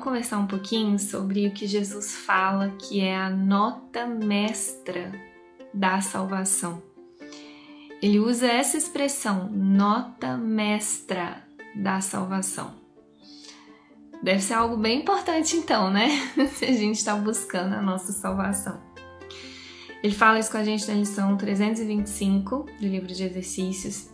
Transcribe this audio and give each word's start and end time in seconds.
vamos 0.00 0.04
conversar 0.04 0.38
um 0.38 0.46
pouquinho 0.46 0.98
sobre 0.98 1.46
o 1.46 1.52
que 1.52 1.66
Jesus 1.66 2.14
fala 2.14 2.70
que 2.70 3.00
é 3.00 3.14
a 3.14 3.28
nota 3.28 4.06
mestra 4.06 5.12
da 5.74 6.00
salvação. 6.00 6.82
Ele 8.00 8.18
usa 8.18 8.46
essa 8.46 8.78
expressão, 8.78 9.50
nota 9.50 10.38
mestra 10.38 11.42
da 11.76 12.00
salvação. 12.00 12.74
Deve 14.22 14.40
ser 14.40 14.54
algo 14.54 14.76
bem 14.76 15.00
importante, 15.00 15.56
então, 15.56 15.90
né? 15.90 16.08
Se 16.54 16.64
a 16.64 16.72
gente 16.72 16.96
está 16.96 17.14
buscando 17.14 17.74
a 17.74 17.82
nossa 17.82 18.12
salvação. 18.12 18.80
Ele 20.02 20.14
fala 20.14 20.38
isso 20.38 20.50
com 20.50 20.56
a 20.56 20.64
gente 20.64 20.88
na 20.88 20.94
lição 20.94 21.36
325 21.36 22.66
do 22.80 22.86
livro 22.86 23.08
de 23.08 23.22
exercícios, 23.22 24.08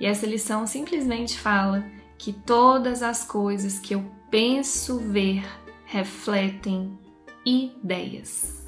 e 0.00 0.06
essa 0.06 0.26
lição 0.26 0.66
simplesmente 0.66 1.38
fala 1.38 1.84
que 2.16 2.32
todas 2.32 3.04
as 3.04 3.24
coisas 3.24 3.78
que 3.78 3.94
eu 3.94 4.17
penso 4.30 4.98
ver 4.98 5.44
refletem 5.84 6.98
ideias. 7.44 8.66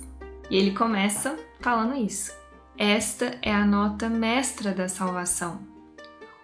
E 0.51 0.57
ele 0.57 0.73
começa 0.73 1.39
falando 1.61 1.95
isso. 1.97 2.33
Esta 2.77 3.39
é 3.43 3.53
a 3.53 3.65
nota 3.65 4.09
mestra 4.09 4.73
da 4.73 4.89
salvação. 4.89 5.61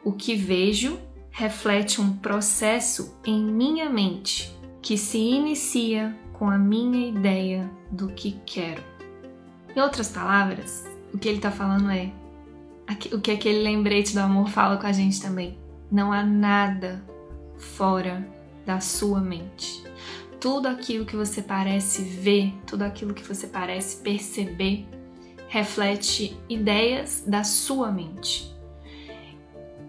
O 0.04 0.12
que 0.12 0.36
vejo 0.36 0.98
reflete 1.30 2.00
um 2.00 2.16
processo 2.16 3.18
em 3.24 3.42
minha 3.42 3.88
mente 3.88 4.54
que 4.82 4.96
se 4.96 5.18
inicia 5.18 6.16
com 6.34 6.48
a 6.48 6.58
minha 6.58 7.08
ideia 7.08 7.70
do 7.90 8.08
que 8.08 8.38
quero. 8.44 8.82
Em 9.74 9.80
outras 9.80 10.10
palavras, 10.10 10.86
o 11.12 11.18
que 11.18 11.28
ele 11.28 11.38
está 11.38 11.50
falando 11.50 11.90
é 11.90 12.12
o 13.12 13.20
que 13.20 13.30
aquele 13.30 13.62
lembrete 13.62 14.14
do 14.14 14.20
amor 14.20 14.48
fala 14.48 14.76
com 14.76 14.86
a 14.86 14.92
gente 14.92 15.20
também. 15.20 15.58
Não 15.90 16.12
há 16.12 16.22
nada 16.22 17.04
fora 17.56 18.26
da 18.66 18.80
sua 18.80 19.20
mente. 19.20 19.84
Tudo 20.40 20.66
aquilo 20.66 21.06
que 21.06 21.16
você 21.16 21.40
parece 21.40 22.02
ver, 22.02 22.52
tudo 22.66 22.82
aquilo 22.82 23.14
que 23.14 23.22
você 23.22 23.46
parece 23.46 24.02
perceber, 24.02 24.86
reflete 25.48 26.36
ideias 26.48 27.24
da 27.26 27.44
sua 27.44 27.90
mente. 27.90 28.54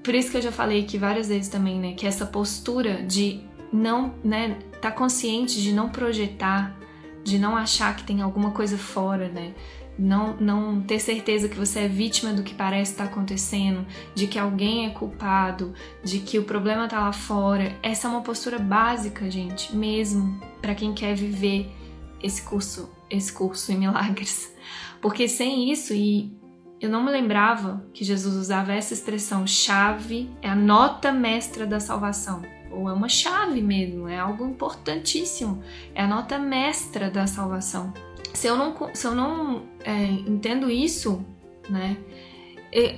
Por 0.04 0.16
isso 0.16 0.32
que 0.32 0.38
eu 0.38 0.42
já 0.42 0.52
falei 0.52 0.84
aqui 0.84 0.98
várias 0.98 1.28
vezes 1.28 1.50
também, 1.50 1.80
né, 1.80 1.94
que 1.94 2.08
essa 2.08 2.26
postura 2.26 3.04
de 3.04 3.42
não, 3.74 4.14
né, 4.24 4.58
tá 4.82 4.90
consciente 4.90 5.62
de 5.62 5.74
não 5.74 5.90
projetar, 5.90 6.78
de 7.24 7.38
não 7.38 7.58
achar 7.58 7.94
que 7.96 8.04
tem 8.04 8.22
alguma 8.22 8.52
coisa 8.52 8.78
fora, 8.78 9.28
né? 9.28 9.54
Não, 9.98 10.36
não 10.38 10.82
ter 10.82 11.00
certeza 11.00 11.50
que 11.50 11.56
você 11.56 11.80
é 11.80 11.88
vítima 11.88 12.32
do 12.32 12.44
que 12.44 12.54
parece 12.54 12.92
estar 12.92 13.06
acontecendo, 13.06 13.86
de 14.14 14.28
que 14.28 14.38
alguém 14.38 14.86
é 14.86 14.92
culpado, 14.92 15.74
de 16.04 16.20
que 16.20 16.38
o 16.38 16.44
problema 16.44 16.86
está 16.86 17.00
lá 17.00 17.12
fora. 17.12 17.76
Essa 17.82 18.08
é 18.08 18.12
uma 18.12 18.22
postura 18.22 18.60
básica, 18.60 19.30
gente, 19.30 19.76
mesmo 19.76 20.40
para 20.62 20.76
quem 20.76 20.94
quer 20.94 21.16
viver 21.16 21.72
esse 22.22 22.44
curso, 22.44 22.90
esse 23.10 23.34
curso 23.34 23.72
em 23.72 23.78
milagres. 23.78 24.54
Porque 25.02 25.28
sem 25.28 25.72
isso, 25.72 25.94
e 25.94 26.32
eu 26.80 26.90
não 26.90 27.04
me 27.04 27.12
lembrava 27.12 27.84
que 27.92 28.04
Jesus 28.04 28.36
usava 28.36 28.74
essa 28.74 28.94
expressão 28.94 29.48
chave, 29.48 30.30
é 30.42 30.50
a 30.50 30.56
nota 30.56 31.12
mestra 31.12 31.66
da 31.66 31.80
salvação. 31.80 32.44
Ou 32.72 32.88
é 32.88 32.94
uma 32.94 33.10
chave 33.10 33.62
mesmo, 33.62 34.08
é 34.08 34.20
algo 34.20 34.46
importantíssimo, 34.46 35.64
é 35.96 36.04
a 36.04 36.08
nota 36.08 36.38
mestra 36.38 37.10
da 37.10 37.26
salvação. 37.26 37.94
Se 38.38 38.46
eu 38.46 38.56
não, 38.56 38.94
se 38.94 39.08
eu 39.08 39.16
não 39.16 39.64
é, 39.84 40.04
entendo 40.04 40.70
isso, 40.70 41.26
né, 41.68 41.98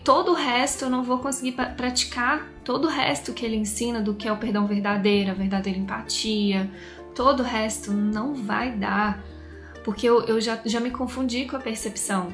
todo 0.03 0.31
o 0.31 0.35
resto 0.35 0.83
eu 0.83 0.89
não 0.89 1.01
vou 1.01 1.19
conseguir 1.19 1.53
praticar 1.77 2.45
todo 2.61 2.89
o 2.89 2.89
resto 2.89 3.31
que 3.31 3.45
ele 3.45 3.55
ensina 3.55 4.01
do 4.01 4.13
que 4.15 4.27
é 4.27 4.33
o 4.33 4.35
perdão 4.35 4.67
verdadeiro, 4.67 5.31
a 5.31 5.33
verdadeira 5.33 5.79
empatia, 5.79 6.69
todo 7.15 7.39
o 7.39 7.43
resto 7.43 7.93
não 7.93 8.33
vai 8.33 8.73
dar 8.73 9.23
porque 9.85 10.05
eu, 10.09 10.25
eu 10.25 10.41
já, 10.41 10.59
já 10.65 10.81
me 10.81 10.91
confundi 10.91 11.45
com 11.45 11.55
a 11.55 11.59
percepção. 11.61 12.33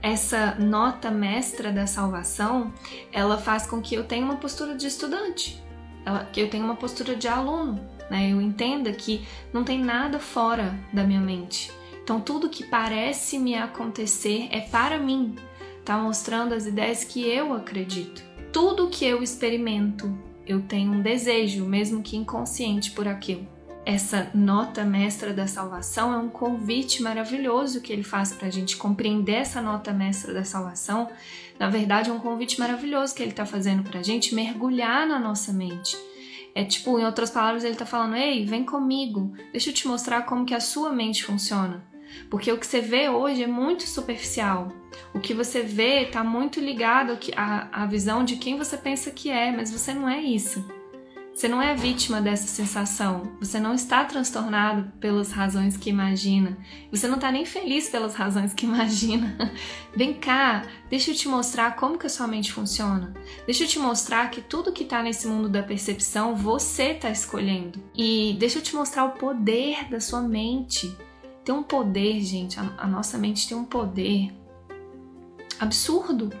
Essa 0.00 0.54
nota 0.54 1.10
mestra 1.10 1.70
da 1.70 1.86
salvação, 1.86 2.72
ela 3.12 3.36
faz 3.36 3.66
com 3.66 3.82
que 3.82 3.94
eu 3.94 4.04
tenha 4.04 4.24
uma 4.24 4.36
postura 4.36 4.74
de 4.74 4.86
estudante, 4.86 5.62
ela, 6.06 6.24
que 6.24 6.40
eu 6.40 6.48
tenha 6.48 6.64
uma 6.64 6.76
postura 6.76 7.14
de 7.14 7.28
aluno, 7.28 7.78
né? 8.10 8.32
Eu 8.32 8.40
entenda 8.40 8.90
que 8.92 9.26
não 9.52 9.62
tem 9.62 9.78
nada 9.78 10.18
fora 10.18 10.74
da 10.90 11.04
minha 11.04 11.20
mente. 11.20 11.70
Então 12.06 12.20
tudo 12.20 12.48
que 12.48 12.62
parece 12.62 13.36
me 13.36 13.56
acontecer 13.56 14.46
é 14.52 14.60
para 14.60 14.96
mim, 14.96 15.34
tá 15.84 15.98
mostrando 15.98 16.54
as 16.54 16.64
ideias 16.64 17.02
que 17.02 17.26
eu 17.26 17.52
acredito. 17.52 18.22
Tudo 18.52 18.86
que 18.88 19.04
eu 19.04 19.24
experimento, 19.24 20.16
eu 20.46 20.62
tenho 20.62 20.92
um 20.92 21.02
desejo, 21.02 21.64
mesmo 21.64 22.04
que 22.04 22.16
inconsciente 22.16 22.92
por 22.92 23.08
aquilo 23.08 23.56
essa 23.86 24.28
nota 24.34 24.84
mestra 24.84 25.32
da 25.32 25.46
salvação 25.46 26.12
é 26.12 26.18
um 26.18 26.28
convite 26.28 27.00
maravilhoso 27.00 27.80
que 27.80 27.92
ele 27.92 28.02
faz 28.02 28.32
para 28.32 28.48
a 28.48 28.50
gente 28.50 28.76
compreender 28.76 29.34
essa 29.34 29.62
nota 29.62 29.92
mestra 29.92 30.34
da 30.34 30.42
salvação. 30.42 31.08
Na 31.56 31.70
verdade, 31.70 32.10
é 32.10 32.12
um 32.12 32.18
convite 32.18 32.58
maravilhoso 32.58 33.14
que 33.14 33.22
ele 33.22 33.30
está 33.30 33.46
fazendo 33.46 33.84
para 33.84 34.00
a 34.00 34.02
gente 34.02 34.34
mergulhar 34.34 35.06
na 35.06 35.20
nossa 35.20 35.52
mente. 35.52 35.96
É 36.52 36.64
tipo, 36.64 36.98
em 36.98 37.04
outras 37.04 37.30
palavras, 37.30 37.62
ele 37.62 37.74
está 37.74 37.86
falando: 37.86 38.16
ei, 38.16 38.44
vem 38.44 38.64
comigo, 38.64 39.32
deixa 39.52 39.70
eu 39.70 39.74
te 39.74 39.86
mostrar 39.86 40.22
como 40.22 40.44
que 40.44 40.54
a 40.54 40.60
sua 40.60 40.90
mente 40.92 41.22
funciona. 41.22 41.84
Porque 42.30 42.50
o 42.52 42.58
que 42.58 42.66
você 42.66 42.80
vê 42.80 43.08
hoje 43.08 43.42
é 43.42 43.46
muito 43.46 43.86
superficial. 43.86 44.72
O 45.14 45.20
que 45.20 45.34
você 45.34 45.62
vê 45.62 46.02
está 46.02 46.24
muito 46.24 46.60
ligado 46.60 47.18
à, 47.36 47.86
visão 47.86 48.24
de 48.24 48.36
quem 48.36 48.56
você 48.56 48.76
pensa 48.76 49.10
que 49.10 49.30
é, 49.30 49.50
mas 49.50 49.70
você 49.70 49.92
não 49.92 50.08
é 50.08 50.20
isso. 50.20 50.64
Você 51.36 51.48
não 51.48 51.60
é 51.60 51.74
vítima 51.74 52.18
dessa 52.18 52.46
sensação. 52.46 53.36
Você 53.40 53.60
não 53.60 53.74
está 53.74 54.02
transtornado 54.06 54.90
pelas 54.98 55.32
razões 55.32 55.76
que 55.76 55.90
imagina. 55.90 56.56
Você 56.90 57.06
não 57.06 57.16
está 57.16 57.30
nem 57.30 57.44
feliz 57.44 57.90
pelas 57.90 58.14
razões 58.14 58.54
que 58.54 58.64
imagina. 58.64 59.36
Vem 59.94 60.14
cá, 60.14 60.62
deixa 60.88 61.10
eu 61.10 61.14
te 61.14 61.28
mostrar 61.28 61.76
como 61.76 61.98
que 61.98 62.06
a 62.06 62.08
sua 62.08 62.26
mente 62.26 62.50
funciona. 62.50 63.12
Deixa 63.44 63.64
eu 63.64 63.68
te 63.68 63.78
mostrar 63.78 64.30
que 64.30 64.40
tudo 64.40 64.72
que 64.72 64.82
está 64.82 65.02
nesse 65.02 65.28
mundo 65.28 65.46
da 65.46 65.62
percepção 65.62 66.34
você 66.34 66.92
está 66.92 67.10
escolhendo. 67.10 67.84
E 67.94 68.34
deixa 68.38 68.58
eu 68.58 68.62
te 68.62 68.74
mostrar 68.74 69.04
o 69.04 69.12
poder 69.12 69.90
da 69.90 70.00
sua 70.00 70.22
mente. 70.22 70.90
Tem 71.46 71.54
um 71.54 71.62
poder, 71.62 72.20
gente. 72.22 72.58
A, 72.58 72.72
a 72.76 72.86
nossa 72.88 73.16
mente 73.16 73.48
tem 73.48 73.56
um 73.56 73.64
poder 73.64 74.32
absurdo. 75.60 76.32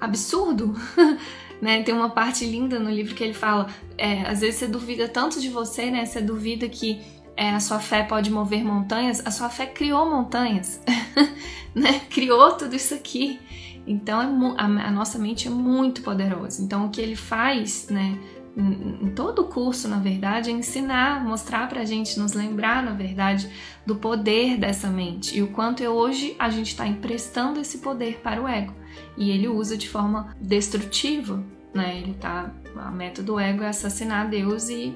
Absurdo. 0.00 0.74
né? 1.62 1.84
Tem 1.84 1.94
uma 1.94 2.10
parte 2.10 2.44
linda 2.44 2.76
no 2.76 2.90
livro 2.90 3.14
que 3.14 3.22
ele 3.22 3.34
fala, 3.34 3.68
é, 3.96 4.22
às 4.22 4.40
vezes 4.40 4.56
você 4.56 4.66
duvida 4.66 5.06
tanto 5.06 5.40
de 5.40 5.48
você, 5.48 5.92
né? 5.92 6.04
Você 6.04 6.20
duvida 6.20 6.68
que 6.68 7.00
é, 7.36 7.50
a 7.50 7.60
sua 7.60 7.78
fé 7.78 8.02
pode 8.02 8.32
mover 8.32 8.64
montanhas. 8.64 9.24
A 9.24 9.30
sua 9.30 9.48
fé 9.48 9.64
criou 9.64 10.10
montanhas, 10.10 10.82
né? 11.72 12.00
Criou 12.10 12.50
tudo 12.54 12.74
isso 12.74 12.94
aqui. 12.94 13.38
Então 13.86 14.20
é, 14.20 14.60
a, 14.60 14.64
a 14.64 14.90
nossa 14.90 15.20
mente 15.20 15.46
é 15.46 15.50
muito 15.52 16.02
poderosa. 16.02 16.60
Então 16.60 16.86
o 16.86 16.90
que 16.90 17.00
ele 17.00 17.14
faz, 17.14 17.86
né? 17.90 18.18
Em 18.60 19.10
todo 19.10 19.42
o 19.42 19.44
curso, 19.44 19.86
na 19.86 19.98
verdade, 19.98 20.50
é 20.50 20.52
ensinar, 20.52 21.24
mostrar 21.24 21.68
para 21.68 21.82
a 21.82 21.84
gente, 21.84 22.18
nos 22.18 22.32
lembrar, 22.32 22.82
na 22.82 22.90
verdade, 22.92 23.48
do 23.86 23.94
poder 23.94 24.56
dessa 24.56 24.88
mente 24.88 25.38
e 25.38 25.42
o 25.42 25.48
quanto 25.52 25.84
hoje 25.84 26.34
a 26.38 26.50
gente 26.50 26.68
está 26.68 26.84
emprestando 26.84 27.60
esse 27.60 27.78
poder 27.78 28.20
para 28.20 28.42
o 28.42 28.48
ego 28.48 28.74
e 29.16 29.30
ele 29.30 29.46
usa 29.46 29.76
de 29.76 29.88
forma 29.88 30.34
destrutiva, 30.40 31.42
né? 31.72 31.98
Ele 31.98 32.14
tá, 32.14 32.52
a 32.76 32.90
meta 32.90 33.22
do 33.22 33.38
ego 33.38 33.62
é 33.62 33.68
assassinar 33.68 34.28
Deus 34.28 34.68
e, 34.68 34.92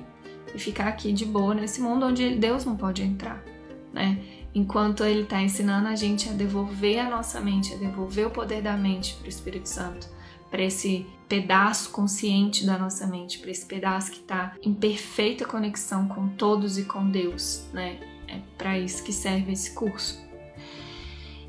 e 0.52 0.58
ficar 0.58 0.88
aqui 0.88 1.12
de 1.12 1.24
boa 1.24 1.54
nesse 1.54 1.80
mundo 1.80 2.06
onde 2.06 2.34
Deus 2.34 2.64
não 2.64 2.76
pode 2.76 3.00
entrar, 3.02 3.44
né? 3.92 4.18
Enquanto 4.52 5.04
ele 5.04 5.22
está 5.22 5.40
ensinando 5.40 5.86
a 5.86 5.94
gente 5.94 6.28
a 6.28 6.32
devolver 6.32 6.98
a 6.98 7.08
nossa 7.08 7.40
mente, 7.40 7.72
a 7.72 7.76
devolver 7.76 8.26
o 8.26 8.30
poder 8.30 8.60
da 8.60 8.76
mente 8.76 9.14
para 9.14 9.26
o 9.26 9.28
Espírito 9.28 9.68
Santo 9.68 10.10
para 10.52 10.62
esse 10.62 11.06
pedaço 11.32 11.88
consciente 11.88 12.66
da 12.66 12.76
nossa 12.76 13.06
mente, 13.06 13.38
para 13.38 13.50
esse 13.50 13.64
pedaço 13.64 14.10
que 14.10 14.18
está 14.18 14.54
em 14.62 14.74
perfeita 14.74 15.46
conexão 15.46 16.06
com 16.06 16.28
todos 16.28 16.76
e 16.76 16.84
com 16.84 17.10
Deus, 17.10 17.64
né? 17.72 17.98
É 18.28 18.38
para 18.58 18.78
isso 18.78 19.02
que 19.02 19.14
serve 19.14 19.50
esse 19.50 19.70
curso. 19.70 20.22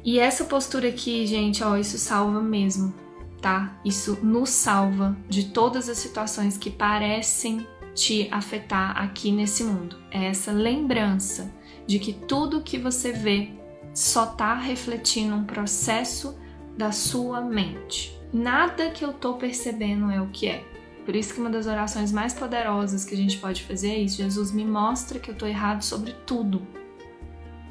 E 0.01 0.19
essa 0.19 0.45
postura 0.45 0.87
aqui, 0.87 1.27
gente, 1.27 1.61
ó, 1.65 1.75
isso 1.75 1.97
salva 1.97 2.39
mesmo, 2.39 2.93
tá? 3.41 3.77
Isso 3.83 4.17
nos 4.23 4.51
salva 4.51 5.17
de 5.27 5.49
todas 5.49 5.89
as 5.89 5.97
situações 5.97 6.57
que 6.57 6.69
parecem 6.69 7.67
te 7.93 8.29
afetar 8.31 8.97
aqui 8.97 9.33
nesse 9.33 9.65
mundo. 9.65 9.97
É 10.09 10.27
essa 10.27 10.53
lembrança 10.53 11.53
de 11.85 11.99
que 11.99 12.13
tudo 12.13 12.61
que 12.61 12.77
você 12.77 13.11
vê 13.11 13.51
só 13.93 14.27
tá 14.27 14.55
refletindo 14.55 15.35
um 15.35 15.43
processo 15.43 16.39
da 16.77 16.93
sua 16.93 17.41
mente 17.41 18.22
nada 18.33 18.89
que 18.89 19.05
eu 19.05 19.13
tô 19.13 19.35
percebendo 19.35 20.09
é 20.11 20.19
o 20.19 20.27
que 20.27 20.47
é. 20.47 20.63
Por 21.05 21.15
isso 21.15 21.33
que 21.33 21.39
uma 21.39 21.49
das 21.49 21.67
orações 21.67 22.11
mais 22.11 22.33
poderosas 22.33 23.05
que 23.05 23.13
a 23.13 23.17
gente 23.17 23.37
pode 23.37 23.63
fazer 23.63 23.91
é 23.91 23.99
isso. 23.99 24.17
Jesus 24.17 24.51
me 24.51 24.65
mostra 24.65 25.19
que 25.19 25.29
eu 25.29 25.35
tô 25.35 25.45
errado 25.45 25.83
sobre 25.83 26.13
tudo. 26.25 26.65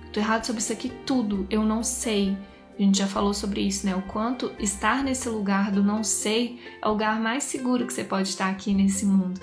Eu 0.04 0.12
tô 0.12 0.20
errado 0.20 0.44
sobre 0.44 0.60
isso 0.60 0.72
aqui 0.72 0.92
tudo. 1.06 1.46
Eu 1.50 1.64
não 1.64 1.82
sei. 1.82 2.36
A 2.78 2.82
gente 2.82 2.98
já 2.98 3.06
falou 3.06 3.32
sobre 3.32 3.62
isso, 3.62 3.86
né? 3.86 3.94
O 3.96 4.02
quanto 4.02 4.52
estar 4.58 5.02
nesse 5.02 5.28
lugar 5.28 5.70
do 5.70 5.82
não 5.82 6.04
sei 6.04 6.60
é 6.80 6.86
o 6.86 6.92
lugar 6.92 7.20
mais 7.20 7.44
seguro 7.44 7.86
que 7.86 7.92
você 7.92 8.04
pode 8.04 8.28
estar 8.28 8.50
aqui 8.50 8.74
nesse 8.74 9.06
mundo. 9.06 9.40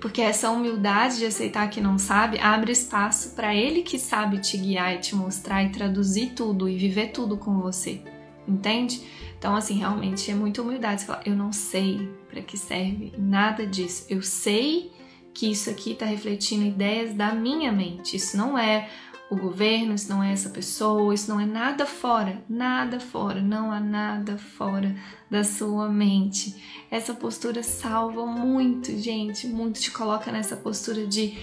Porque 0.00 0.20
essa 0.20 0.50
humildade 0.50 1.18
de 1.18 1.26
aceitar 1.26 1.68
que 1.70 1.80
não 1.80 1.96
sabe 1.96 2.38
abre 2.40 2.72
espaço 2.72 3.36
para 3.36 3.54
ele 3.54 3.82
que 3.82 3.98
sabe 3.98 4.38
te 4.38 4.56
guiar 4.56 4.94
e 4.94 4.98
te 4.98 5.14
mostrar 5.14 5.62
e 5.62 5.68
traduzir 5.68 6.32
tudo 6.34 6.68
e 6.68 6.76
viver 6.76 7.12
tudo 7.12 7.36
com 7.36 7.60
você. 7.60 8.02
Entende? 8.46 9.02
Então, 9.38 9.54
assim, 9.54 9.74
realmente 9.74 10.30
é 10.30 10.34
muita 10.34 10.62
humildade. 10.62 11.02
Você 11.02 11.06
fala, 11.06 11.22
eu 11.24 11.34
não 11.34 11.52
sei 11.52 12.08
para 12.28 12.42
que 12.42 12.56
serve 12.56 13.12
nada 13.18 13.66
disso. 13.66 14.06
Eu 14.08 14.22
sei 14.22 14.92
que 15.34 15.50
isso 15.50 15.70
aqui 15.70 15.92
está 15.92 16.06
refletindo 16.06 16.64
ideias 16.64 17.14
da 17.14 17.34
minha 17.34 17.72
mente. 17.72 18.16
Isso 18.16 18.36
não 18.36 18.58
é 18.58 18.88
o 19.30 19.36
governo, 19.36 19.94
isso 19.94 20.10
não 20.10 20.22
é 20.22 20.30
essa 20.30 20.50
pessoa, 20.50 21.14
isso 21.14 21.30
não 21.30 21.40
é 21.40 21.46
nada 21.46 21.86
fora, 21.86 22.44
nada 22.46 23.00
fora, 23.00 23.40
não 23.40 23.72
há 23.72 23.80
nada 23.80 24.36
fora 24.36 24.94
da 25.30 25.42
sua 25.42 25.88
mente. 25.88 26.54
Essa 26.90 27.14
postura 27.14 27.62
salva 27.62 28.26
muito, 28.26 28.94
gente, 28.98 29.46
muito 29.46 29.80
te 29.80 29.90
coloca 29.90 30.30
nessa 30.30 30.54
postura 30.54 31.06
de 31.06 31.38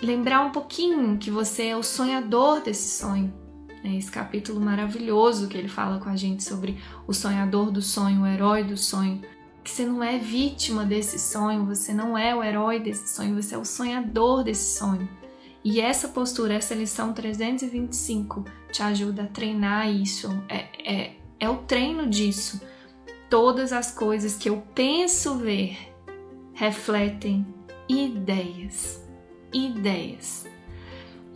lembrar 0.00 0.42
um 0.42 0.52
pouquinho 0.52 1.18
que 1.18 1.30
você 1.30 1.66
é 1.66 1.76
o 1.76 1.82
sonhador 1.82 2.60
desse 2.60 2.96
sonho. 2.96 3.45
É 3.86 3.94
esse 3.94 4.10
capítulo 4.10 4.60
maravilhoso 4.60 5.46
que 5.46 5.56
ele 5.56 5.68
fala 5.68 6.00
com 6.00 6.08
a 6.08 6.16
gente 6.16 6.42
sobre 6.42 6.76
o 7.06 7.12
sonhador 7.12 7.70
do 7.70 7.80
sonho, 7.80 8.22
o 8.22 8.26
herói 8.26 8.64
do 8.64 8.76
sonho. 8.76 9.22
Que 9.62 9.70
você 9.70 9.86
não 9.86 10.02
é 10.02 10.18
vítima 10.18 10.84
desse 10.84 11.20
sonho, 11.20 11.64
você 11.64 11.94
não 11.94 12.18
é 12.18 12.34
o 12.34 12.42
herói 12.42 12.80
desse 12.80 13.14
sonho, 13.14 13.40
você 13.40 13.54
é 13.54 13.58
o 13.58 13.64
sonhador 13.64 14.42
desse 14.42 14.76
sonho. 14.76 15.08
E 15.62 15.80
essa 15.80 16.08
postura, 16.08 16.54
essa 16.54 16.74
lição 16.74 17.12
325, 17.12 18.44
te 18.72 18.82
ajuda 18.82 19.22
a 19.22 19.28
treinar 19.28 19.88
isso. 19.88 20.30
É, 20.48 20.66
é, 20.84 21.16
é 21.38 21.48
o 21.48 21.58
treino 21.58 22.08
disso. 22.08 22.60
Todas 23.30 23.72
as 23.72 23.92
coisas 23.92 24.34
que 24.34 24.50
eu 24.50 24.64
penso 24.74 25.36
ver 25.36 25.78
refletem 26.54 27.46
ideias. 27.88 29.00
Ideias. 29.54 30.55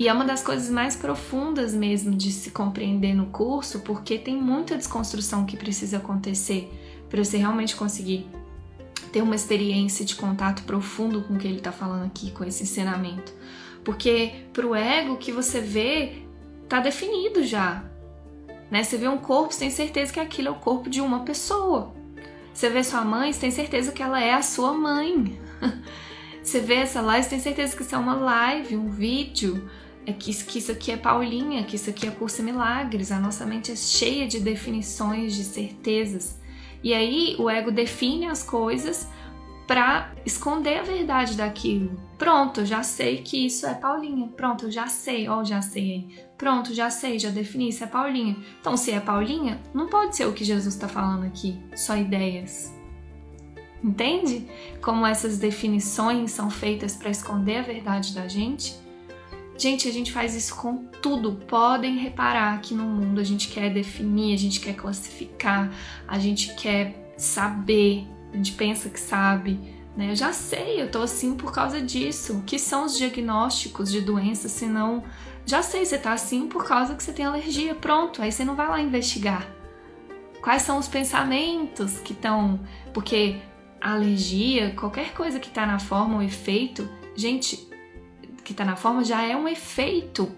E 0.00 0.08
é 0.08 0.12
uma 0.14 0.25
das 0.25 0.43
coisas 0.43 0.70
mais 0.70 0.97
profundas 0.97 1.75
mesmo 1.75 2.17
de 2.17 2.32
se 2.32 2.50
compreender 2.50 3.12
no 3.12 3.26
curso, 3.26 3.81
porque 3.81 4.17
tem 4.17 4.35
muita 4.35 4.75
desconstrução 4.75 5.44
que 5.44 5.58
precisa 5.58 5.99
acontecer 5.99 6.73
para 7.11 7.23
você 7.23 7.37
realmente 7.37 7.76
conseguir 7.76 8.26
ter 9.12 9.20
uma 9.20 9.35
experiência 9.35 10.02
de 10.02 10.17
contato 10.17 10.62
profundo 10.62 11.20
com 11.20 11.35
o 11.35 11.38
que 11.38 11.47
ele 11.47 11.58
está 11.58 11.70
falando 11.70 12.06
aqui, 12.06 12.31
com 12.31 12.43
esse 12.43 12.62
ensinamento. 12.62 13.31
Porque 13.85 14.47
pro 14.55 14.75
ego 14.75 15.19
que 15.19 15.31
você 15.31 15.61
vê 15.61 16.23
tá 16.67 16.81
definido 16.81 17.44
já. 17.44 17.85
Né? 18.70 18.82
Você 18.82 18.96
vê 18.96 19.06
um 19.06 19.19
corpo, 19.19 19.53
você 19.53 19.61
tem 19.61 19.70
certeza 19.70 20.14
que 20.14 20.20
aquilo 20.20 20.49
é 20.49 20.50
o 20.50 20.55
corpo 20.55 20.88
de 20.88 21.03
uma 21.03 21.26
pessoa. 21.26 21.94
Você 22.55 22.70
vê 22.70 22.82
sua 22.82 23.05
mãe, 23.05 23.35
você 23.35 23.41
tem 23.41 23.50
certeza 23.50 23.93
que 23.93 24.03
ela 24.03 24.19
é 24.19 24.32
a 24.32 24.41
sua 24.41 24.73
mãe. 24.73 25.38
Você 26.43 26.58
vê 26.58 26.76
essa 26.76 27.03
live, 27.03 27.23
você 27.23 27.31
tem 27.31 27.38
certeza 27.38 27.76
que 27.76 27.82
isso 27.82 27.94
é 27.94 27.99
uma 27.99 28.14
live, 28.14 28.75
um 28.75 28.88
vídeo, 28.88 29.70
é 30.11 30.12
que, 30.12 30.33
que 30.45 30.59
isso 30.59 30.73
aqui 30.73 30.93
é 30.93 30.97
Paulinha, 30.97 31.65
que 31.65 31.77
isso 31.77 31.91
aqui 31.91 32.07
é 32.07 32.11
Curso 32.11 32.43
Milagres. 32.43 33.11
A 33.11 33.19
nossa 33.19 33.47
mente 33.47 33.73
é 33.73 33.77
cheia 33.77 34.27
de 34.27 34.41
definições, 34.41 35.35
de 35.35 35.45
certezas. 35.45 36.39
E 36.83 36.93
aí 36.93 37.37
o 37.39 37.49
ego 37.49 37.71
define 37.71 38.27
as 38.27 38.43
coisas 38.43 39.09
para 39.67 40.12
esconder 40.27 40.81
a 40.81 40.83
verdade 40.83 41.37
daquilo. 41.37 42.01
Pronto, 42.19 42.65
já 42.67 42.83
sei 42.83 43.19
que 43.19 43.47
isso 43.47 43.67
é 43.67 43.75
Paulinha. 43.75 44.27
Pronto, 44.29 44.71
já 44.71 44.89
sei, 44.89 45.29
ó, 45.29 45.41
oh, 45.41 45.45
já 45.45 45.62
sei. 45.62 46.09
Pronto, 46.37 46.75
já 46.75 46.91
sei, 46.91 47.19
já 47.19 47.31
defini, 47.31 47.69
isso 47.69 47.85
é 47.85 47.87
Paulinha. 47.87 48.37
Então, 48.61 48.77
se 48.77 48.91
é 48.91 48.99
Paulinha, 48.99 49.61
não 49.73 49.89
pode 49.89 50.17
ser 50.17 50.27
o 50.27 50.33
que 50.33 50.45
Jesus 50.45 50.75
está 50.75 50.89
falando 50.89 51.25
aqui, 51.25 51.56
só 51.77 51.97
ideias. 51.97 52.75
Entende 53.83 54.47
como 54.83 55.06
essas 55.06 55.39
definições 55.39 56.33
são 56.33 56.51
feitas 56.51 56.97
para 56.97 57.11
esconder 57.11 57.59
a 57.59 57.63
verdade 57.63 58.15
da 58.15 58.27
gente? 58.27 58.75
Gente, 59.61 59.87
a 59.87 59.93
gente 59.93 60.11
faz 60.11 60.35
isso 60.35 60.57
com 60.57 60.87
tudo. 61.03 61.33
Podem 61.47 61.99
reparar 61.99 62.59
que 62.62 62.73
no 62.73 62.85
mundo 62.85 63.21
a 63.21 63.25
gente 63.25 63.49
quer 63.49 63.69
definir, 63.69 64.33
a 64.33 64.39
gente 64.39 64.59
quer 64.59 64.73
classificar, 64.75 65.71
a 66.09 66.19
gente 66.19 66.55
quer 66.55 67.12
saber, 67.19 68.07
a 68.33 68.39
gente 68.39 68.53
pensa 68.53 68.89
que 68.89 68.99
sabe, 68.99 69.61
né? 69.95 70.12
Eu 70.12 70.17
já 70.17 70.33
sei, 70.33 70.81
eu 70.81 70.91
tô 70.91 71.03
assim 71.03 71.35
por 71.35 71.53
causa 71.53 71.79
disso. 71.79 72.39
O 72.39 72.43
que 72.43 72.59
são 72.59 72.87
os 72.87 72.97
diagnósticos 72.97 73.93
de 73.93 74.01
doença, 74.01 74.49
se 74.49 74.65
não. 74.65 75.05
Já 75.45 75.61
sei, 75.61 75.85
você 75.85 75.99
tá 75.99 76.15
assim 76.15 76.47
por 76.47 76.65
causa 76.67 76.95
que 76.95 77.03
você 77.03 77.13
tem 77.13 77.27
alergia, 77.27 77.75
pronto. 77.75 78.23
Aí 78.23 78.33
você 78.33 78.47
não 78.47 78.56
vai 78.56 78.67
lá 78.67 78.81
investigar. 78.81 79.47
Quais 80.41 80.63
são 80.63 80.79
os 80.79 80.89
pensamentos 80.89 81.99
que 81.99 82.15
estão. 82.15 82.61
Porque 82.95 83.37
alergia, 83.79 84.71
qualquer 84.75 85.13
coisa 85.13 85.39
que 85.39 85.51
tá 85.51 85.67
na 85.67 85.79
forma, 85.79 86.17
o 86.17 86.23
efeito, 86.23 86.89
gente, 87.15 87.69
que 88.50 88.55
tá 88.55 88.64
na 88.64 88.75
forma 88.75 89.05
já 89.05 89.23
é 89.23 89.37
um 89.37 89.47
efeito 89.47 90.29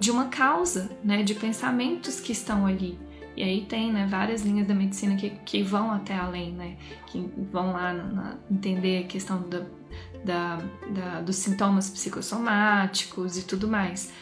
de 0.00 0.10
uma 0.10 0.24
causa, 0.24 0.90
né? 1.04 1.22
De 1.22 1.36
pensamentos 1.36 2.18
que 2.18 2.32
estão 2.32 2.66
ali. 2.66 2.98
E 3.36 3.44
aí 3.44 3.64
tem 3.64 3.92
né, 3.92 4.08
várias 4.10 4.42
linhas 4.42 4.66
da 4.66 4.74
medicina 4.74 5.14
que, 5.14 5.30
que 5.30 5.62
vão 5.62 5.92
até 5.92 6.16
além, 6.16 6.52
né? 6.52 6.76
Que 7.06 7.30
vão 7.52 7.72
lá 7.72 7.92
na, 7.92 8.02
na, 8.02 8.36
entender 8.50 9.04
a 9.04 9.06
questão 9.06 9.48
da, 9.48 9.60
da, 10.24 10.58
da, 10.90 11.20
dos 11.20 11.36
sintomas 11.36 11.88
psicossomáticos 11.90 13.38
e 13.38 13.44
tudo 13.44 13.68
mais. 13.68 14.12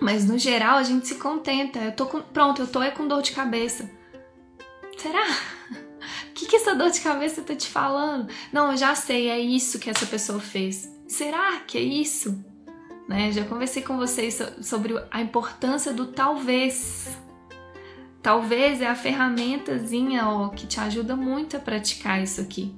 Mas 0.00 0.24
no 0.24 0.38
geral 0.38 0.78
a 0.78 0.84
gente 0.84 1.08
se 1.08 1.16
contenta. 1.16 1.80
Eu 1.80 1.96
tô 1.96 2.06
com, 2.06 2.22
pronto, 2.22 2.62
eu 2.62 2.68
tô 2.68 2.80
é 2.80 2.92
com 2.92 3.08
dor 3.08 3.22
de 3.22 3.32
cabeça. 3.32 3.90
Será? 4.96 5.26
O 6.28 6.30
que, 6.32 6.46
que 6.46 6.54
essa 6.54 6.76
dor 6.76 6.92
de 6.92 7.00
cabeça 7.00 7.42
tá 7.42 7.56
te 7.56 7.68
falando? 7.68 8.28
Não, 8.52 8.70
eu 8.70 8.76
já 8.76 8.94
sei, 8.94 9.28
é 9.28 9.40
isso 9.40 9.80
que 9.80 9.90
essa 9.90 10.06
pessoa 10.06 10.38
fez. 10.38 10.99
Será 11.10 11.58
que 11.66 11.76
é 11.76 11.80
isso? 11.80 12.42
Né? 13.08 13.32
Já 13.32 13.44
conversei 13.44 13.82
com 13.82 13.96
vocês 13.96 14.40
sobre 14.62 14.94
a 15.10 15.20
importância 15.20 15.92
do 15.92 16.06
talvez. 16.06 17.18
Talvez 18.22 18.80
é 18.80 18.86
a 18.86 18.94
ferramentazinha 18.94 20.28
ó, 20.28 20.50
que 20.50 20.68
te 20.68 20.78
ajuda 20.78 21.16
muito 21.16 21.56
a 21.56 21.60
praticar 21.60 22.22
isso 22.22 22.40
aqui. 22.40 22.72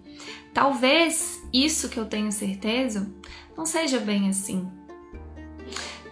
Talvez 0.55 1.43
isso 1.53 1.91
que 1.91 2.01
eu 2.01 2.07
tenho 2.07 2.33
certeza 2.33 3.13
não 3.55 3.67
seja 3.67 3.99
bem 3.99 4.31
assim. 4.31 4.67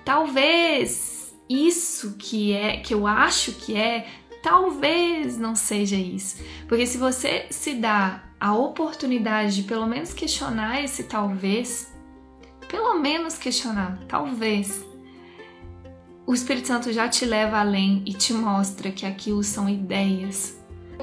Talvez 0.05 1.35
isso 1.49 2.17
que 2.19 2.53
é 2.53 2.77
que 2.77 2.93
eu 2.93 3.07
acho 3.07 3.53
que 3.53 3.75
é, 3.75 4.07
talvez 4.43 5.39
não 5.39 5.55
seja 5.57 5.97
isso. 5.97 6.37
Porque 6.69 6.85
se 6.85 6.99
você 6.99 7.47
se 7.49 7.73
dá 7.77 8.25
a 8.39 8.55
oportunidade 8.55 9.57
de 9.57 9.63
pelo 9.63 9.87
menos 9.87 10.13
questionar 10.13 10.85
esse 10.85 11.05
talvez, 11.05 11.90
pelo 12.71 12.99
menos 13.01 13.37
questionar, 13.37 13.99
talvez 14.07 14.85
o 16.27 16.33
Espírito 16.33 16.69
Santo 16.69 16.93
já 16.93 17.09
te 17.09 17.25
leva 17.25 17.59
além 17.59 18.05
e 18.07 18.13
te 18.13 18.33
mostra 18.33 18.93
que 18.93 19.05
aquilo 19.05 19.43
são 19.43 19.69
ideias. 19.69 20.57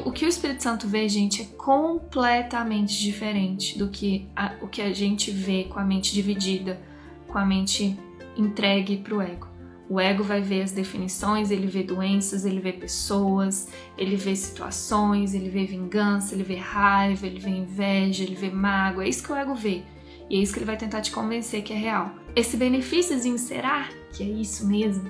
O 0.05 0.11
que 0.11 0.23
o 0.23 0.29
Espírito 0.29 0.63
Santo 0.63 0.87
vê, 0.87 1.09
gente, 1.09 1.41
é 1.41 1.45
completamente 1.57 2.97
diferente 2.97 3.77
do 3.77 3.89
que 3.89 4.25
a, 4.33 4.53
o 4.61 4.67
que 4.69 4.81
a 4.81 4.93
gente 4.93 5.29
vê 5.29 5.65
com 5.65 5.79
a 5.79 5.83
mente 5.83 6.13
dividida, 6.13 6.79
com 7.27 7.37
a 7.37 7.45
mente 7.45 7.99
entregue 8.37 8.97
para 8.97 9.15
o 9.15 9.21
ego. 9.21 9.47
O 9.89 9.99
ego 9.99 10.23
vai 10.23 10.39
ver 10.39 10.61
as 10.61 10.71
definições, 10.71 11.51
ele 11.51 11.67
vê 11.67 11.83
doenças, 11.83 12.45
ele 12.45 12.61
vê 12.61 12.71
pessoas, 12.71 13.67
ele 13.97 14.15
vê 14.15 14.33
situações, 14.33 15.33
ele 15.33 15.49
vê 15.49 15.65
vingança, 15.65 16.35
ele 16.35 16.43
vê 16.43 16.55
raiva, 16.55 17.25
ele 17.25 17.39
vê 17.39 17.49
inveja, 17.49 18.23
ele 18.23 18.35
vê 18.35 18.49
mágoa. 18.49 19.03
É 19.03 19.09
isso 19.09 19.23
que 19.23 19.31
o 19.31 19.35
ego 19.35 19.55
vê. 19.55 19.83
E 20.29 20.37
é 20.37 20.41
isso 20.41 20.53
que 20.53 20.59
ele 20.59 20.65
vai 20.65 20.77
tentar 20.77 21.01
te 21.01 21.11
convencer 21.11 21.63
que 21.63 21.73
é 21.73 21.77
real. 21.77 22.11
Esse 22.35 22.57
benefíciozinho 22.57 23.37
será 23.37 23.89
que 24.11 24.23
é 24.23 24.25
isso 24.25 24.67
mesmo? 24.67 25.09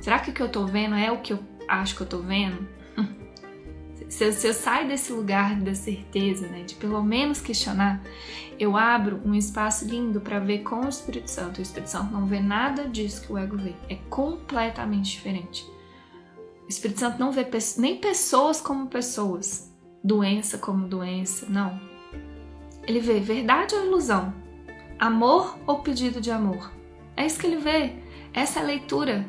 Será 0.00 0.18
que 0.18 0.30
o 0.30 0.34
que 0.34 0.42
eu 0.42 0.48
tô 0.48 0.66
vendo 0.66 0.94
é 0.94 1.10
o 1.10 1.20
que 1.20 1.32
eu 1.32 1.38
acho 1.66 1.96
que 1.96 2.02
eu 2.02 2.06
tô 2.06 2.18
vendo? 2.18 2.68
se, 4.08 4.24
eu, 4.24 4.32
se 4.32 4.46
eu 4.46 4.54
saio 4.54 4.88
desse 4.88 5.12
lugar 5.12 5.56
da 5.56 5.74
certeza, 5.74 6.46
né, 6.46 6.62
de 6.62 6.74
pelo 6.74 7.02
menos 7.02 7.40
questionar, 7.40 8.02
eu 8.58 8.76
abro 8.76 9.20
um 9.24 9.34
espaço 9.34 9.84
lindo 9.84 10.20
para 10.20 10.38
ver 10.38 10.60
com 10.60 10.84
o 10.84 10.88
Espírito 10.88 11.30
Santo. 11.30 11.58
O 11.58 11.62
Espírito 11.62 11.90
Santo 11.90 12.12
não 12.12 12.26
vê 12.26 12.40
nada 12.40 12.88
disso 12.88 13.22
que 13.22 13.32
o 13.32 13.38
ego 13.38 13.56
vê. 13.56 13.74
É 13.88 13.96
completamente 14.08 15.10
diferente. 15.10 15.64
O 16.64 16.68
Espírito 16.68 17.00
Santo 17.00 17.18
não 17.18 17.32
vê 17.32 17.46
nem 17.78 17.96
pessoas 17.96 18.60
como 18.60 18.88
pessoas, 18.88 19.72
doença 20.04 20.58
como 20.58 20.86
doença, 20.86 21.46
não. 21.48 21.80
Ele 22.88 23.00
vê 23.00 23.20
verdade 23.20 23.74
ou 23.74 23.84
ilusão, 23.84 24.32
amor 24.98 25.58
ou 25.66 25.80
pedido 25.80 26.22
de 26.22 26.30
amor. 26.30 26.72
É 27.14 27.26
isso 27.26 27.38
que 27.38 27.46
ele 27.46 27.58
vê. 27.58 27.92
Essa 28.32 28.60
é 28.60 28.62
a 28.62 28.66
leitura 28.66 29.26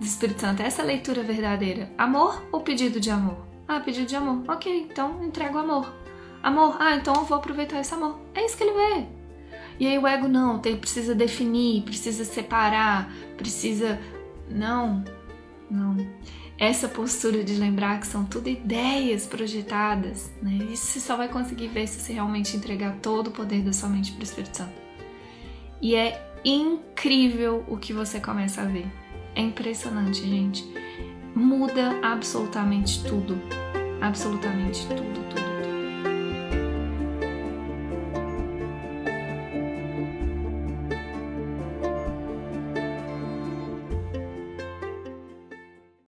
do 0.00 0.06
Espírito 0.06 0.40
Santo, 0.40 0.62
essa 0.62 0.80
é 0.80 0.84
a 0.84 0.86
leitura 0.86 1.22
verdadeira. 1.22 1.92
Amor 1.98 2.42
ou 2.50 2.62
pedido 2.62 2.98
de 2.98 3.10
amor? 3.10 3.46
Ah, 3.68 3.80
pedido 3.80 4.06
de 4.06 4.16
amor. 4.16 4.44
Ok, 4.48 4.88
então 4.90 5.22
entrego 5.22 5.58
amor. 5.58 5.94
Amor, 6.42 6.78
ah, 6.80 6.96
então 6.96 7.14
eu 7.14 7.24
vou 7.24 7.36
aproveitar 7.36 7.80
esse 7.80 7.92
amor. 7.92 8.18
É 8.34 8.46
isso 8.46 8.56
que 8.56 8.64
ele 8.64 8.72
vê. 8.72 9.06
E 9.78 9.86
aí 9.86 9.98
o 9.98 10.06
ego 10.06 10.26
não, 10.26 10.58
tem, 10.58 10.74
precisa 10.74 11.14
definir, 11.14 11.82
precisa 11.82 12.24
separar, 12.24 13.12
precisa. 13.36 14.00
Não, 14.48 15.04
não. 15.70 15.96
Essa 16.58 16.88
postura 16.88 17.44
de 17.44 17.54
lembrar 17.54 18.00
que 18.00 18.06
são 18.06 18.24
tudo 18.24 18.48
ideias 18.48 19.26
projetadas, 19.26 20.32
né? 20.42 20.58
Isso 20.72 20.86
você 20.86 21.00
só 21.00 21.16
vai 21.16 21.28
conseguir 21.28 21.68
ver 21.68 21.86
se 21.86 22.00
você 22.00 22.14
realmente 22.14 22.56
entregar 22.56 22.96
todo 23.02 23.28
o 23.28 23.30
poder 23.30 23.62
da 23.62 23.72
sua 23.72 23.88
mente 23.88 24.12
para 24.12 24.20
o 24.20 24.24
Espírito 24.24 24.56
Santo. 24.56 24.72
E 25.82 25.94
é 25.94 26.22
incrível 26.44 27.64
o 27.68 27.76
que 27.76 27.92
você 27.92 28.20
começa 28.20 28.62
a 28.62 28.64
ver. 28.64 28.86
É 29.34 29.42
impressionante, 29.42 30.22
gente. 30.22 30.64
Muda 31.34 32.00
absolutamente 32.02 33.04
tudo. 33.04 33.38
Absolutamente 34.00 34.86
tudo, 34.86 35.28
tudo. 35.28 35.55